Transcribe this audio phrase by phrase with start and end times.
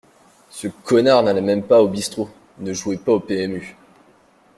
[0.49, 3.75] Ce connard n’allait même pas au bistrot, ne jouait pas au PMU